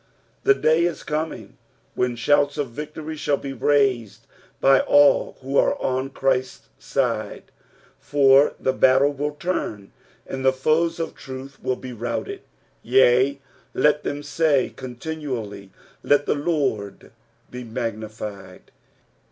The 0.45 0.55
day 0.55 0.83
is 0.85 1.03
coming 1.03 1.59
when 1.93 2.15
shouts 2.15 2.57
of 2.57 2.71
victory 2.71 3.15
shall 3.15 3.37
be 3.37 3.53
raised 3.53 4.25
by 4.59 4.79
all 4.79 5.37
who 5.41 5.57
are 5.57 5.79
on 5.79 6.09
Christ's 6.09 6.97
aide, 6.97 7.51
for 7.99 8.55
the 8.59 8.73
battle 8.73 9.13
will 9.13 9.35
turn, 9.35 9.91
and 10.25 10.43
the 10.43 10.51
foes 10.53 10.99
of 10.99 11.13
truth 11.13 11.59
shall 11.63 11.75
bo 11.75 11.89
routed. 11.91 12.41
"F&i, 12.83 13.37
let 13.75 14.01
them 14.01 14.23
tay 14.23 14.73
rontinuaUy, 14.75 15.69
Let 16.01 16.25
the 16.25 16.33
Lord 16.33 17.11
he 17.51 17.63
magnified.''' 17.63 18.71